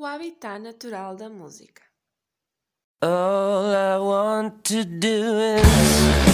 o 0.00 0.06
habitat 0.06 0.58
natural 0.58 1.14
da 1.16 1.28
música. 1.28 1.82
All 3.02 3.74
I 3.74 3.98
want 3.98 4.64
to 4.64 4.84
do 4.86 5.40
is... 5.42 6.29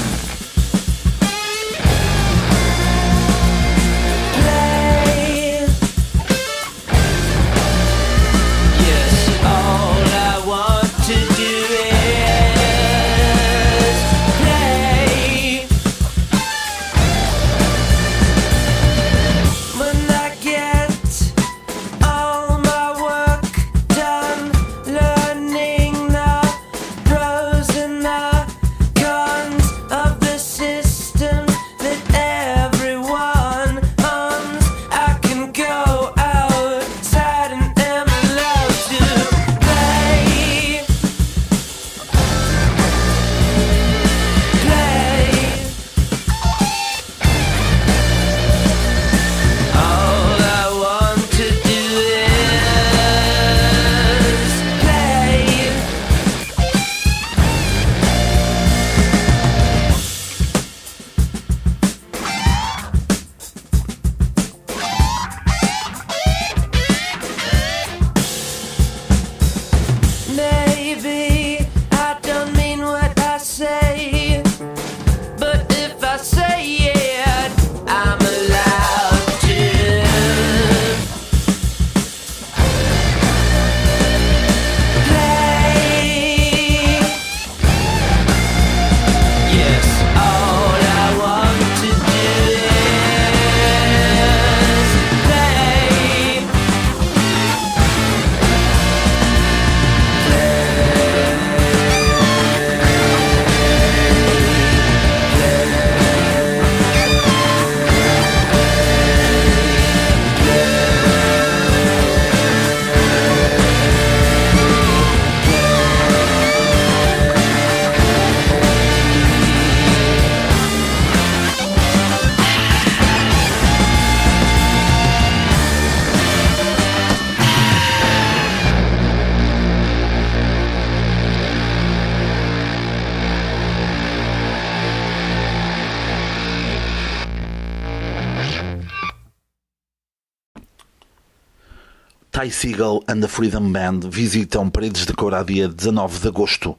Ty 142.36 142.50
Seagal 142.52 143.00
and 143.08 143.20
the 143.22 143.28
Freedom 143.28 143.72
Band 143.72 144.00
visitam 144.10 144.68
Paredes 144.70 145.06
de 145.06 145.14
Coura 145.14 145.38
a 145.40 145.42
dia 145.42 145.66
19 145.68 146.20
de 146.20 146.28
agosto. 146.28 146.76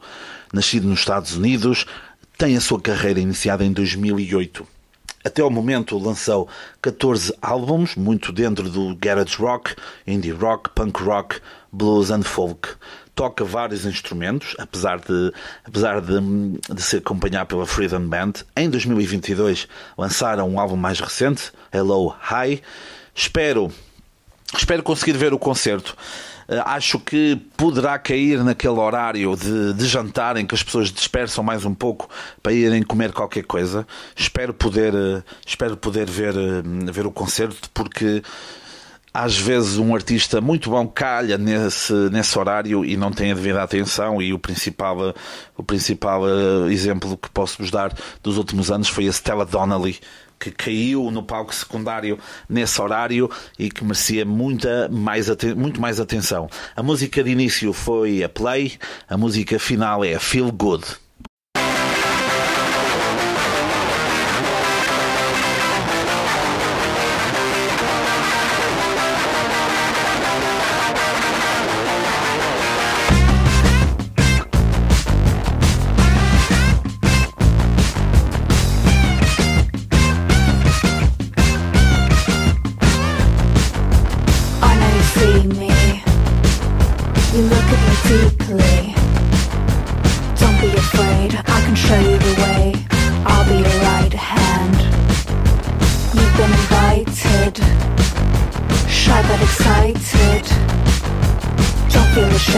Nascido 0.54 0.88
nos 0.88 1.00
Estados 1.00 1.36
Unidos, 1.36 1.86
tem 2.38 2.56
a 2.56 2.62
sua 2.62 2.80
carreira 2.80 3.20
iniciada 3.20 3.66
em 3.66 3.74
2008. 3.74 4.68
Até 5.26 5.42
ao 5.42 5.50
momento 5.50 5.98
lançou 5.98 6.48
14 6.80 7.34
álbuns, 7.42 7.96
muito 7.96 8.32
dentro 8.32 8.70
do 8.70 8.96
garage 9.02 9.36
rock, 9.38 9.74
indie 10.06 10.30
rock, 10.30 10.70
punk 10.76 11.02
rock, 11.02 11.38
blues 11.72 12.12
and 12.12 12.22
folk. 12.22 12.70
Toca 13.16 13.44
vários 13.44 13.84
instrumentos, 13.84 14.56
apesar 14.60 15.00
de, 15.00 15.34
apesar 15.66 16.02
de, 16.02 16.20
de 16.72 16.82
se 16.84 16.98
acompanhar 16.98 17.48
pela 17.48 17.66
Freedom 17.66 18.08
Band. 18.08 18.34
Em 18.56 18.70
2022 18.70 19.68
lançaram 19.98 20.48
um 20.50 20.60
álbum 20.60 20.76
mais 20.76 21.00
recente, 21.00 21.52
Hello 21.72 22.10
High. 22.20 22.62
Espero 23.16 23.72
Espero 24.56 24.82
conseguir 24.82 25.14
ver 25.18 25.34
o 25.34 25.40
concerto. 25.40 25.96
Eh, 26.48 26.62
acho 26.66 27.00
que 27.00 27.36
poderá 27.58 28.00
cair 28.00 28.42
naquele 28.46 28.78
horário 28.80 29.36
de, 29.36 29.74
de, 29.74 29.86
jantar 29.86 30.38
em 30.38 30.46
que 30.46 30.56
as 30.56 30.64
pessoas 30.64 30.90
dispersam 30.90 31.44
mais 31.44 31.66
um 31.66 31.74
pouco 31.74 32.10
para 32.42 32.54
irem 32.54 32.82
comer 32.82 33.12
qualquer 33.12 33.44
coisa. 33.44 33.86
Espero 34.16 34.54
poder, 34.54 34.94
eh, 34.96 35.24
espero 35.46 35.76
poder 35.76 36.10
ver, 36.10 36.34
eh, 36.36 36.64
ver 36.92 37.06
o 37.06 37.12
concerto 37.12 37.70
porque 37.74 38.22
às 39.20 39.36
vezes 39.36 39.80
um 39.80 39.96
artista 39.96 40.40
muito 40.40 40.70
bom 40.70 40.88
calha 40.88 41.40
nesse, 41.40 41.92
nesse 42.12 42.38
horário 42.38 42.86
e 42.86 42.96
não 42.96 43.12
tem 43.12 43.32
a 43.32 43.34
devida 43.34 43.64
atenção 43.64 44.22
e 44.22 44.32
o 44.32 44.38
principal, 44.38 44.96
o 45.58 45.64
principal 45.64 46.22
eh, 46.30 46.72
exemplo 46.72 47.18
que 47.18 47.28
posso 47.32 47.58
vos 47.58 47.72
dar 47.72 47.92
dos 48.22 48.38
últimos 48.38 48.70
anos 48.70 48.88
foi 48.88 49.08
a 49.08 49.12
Stella 49.12 49.44
Donnelly 49.44 50.00
que 50.40 50.52
caiu 50.52 51.10
no 51.10 51.24
palco 51.24 51.54
secundário 51.56 52.20
nesse 52.48 52.80
horário 52.80 53.28
e 53.58 53.72
que 53.72 53.82
merecia 53.84 54.24
muita 54.24 54.88
mais 54.88 55.28
muito 55.56 55.82
mais 55.82 56.00
atenção. 56.00 56.48
A 56.76 56.84
música 56.84 57.24
de 57.24 57.32
início 57.32 57.74
foi 57.74 58.22
a 58.24 58.30
Play, 58.30 58.74
a 59.10 59.18
música 59.18 59.58
final 59.58 60.06
é 60.06 60.14
a 60.14 60.20
Feel 60.20 60.52
Good. 60.52 60.84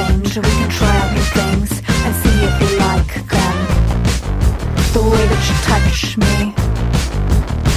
change 0.07 0.37
We 0.37 0.49
can 0.61 0.69
try 0.69 0.93
out 1.01 1.11
new 1.13 1.27
things 1.37 1.71
and 2.05 2.11
see 2.21 2.37
if 2.47 2.55
you 2.61 2.77
like 2.87 3.11
them 3.27 3.57
The 4.95 5.01
way 5.11 5.23
that 5.31 5.43
you 5.49 5.55
touch 5.71 6.17
me 6.17 6.35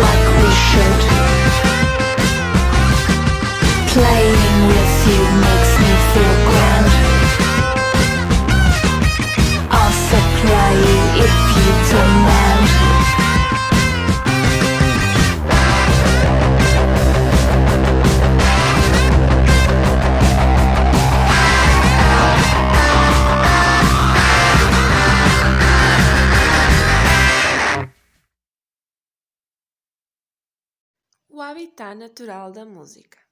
like 0.03 0.25
we 0.39 0.51
should. 0.67 1.01
Playing 3.95 4.55
with 4.69 4.97
you 5.11 5.21
makes 5.45 5.73
me 5.83 5.91
feel 6.11 6.35
grand. 6.47 6.89
I'll 9.77 9.95
supply 10.11 10.67
you 10.85 10.99
if 11.23 11.35
you 11.57 11.71
demand. 11.93 12.58
habitat 31.49 31.97
natural 31.97 32.51
da 32.53 32.63
música. 32.63 33.28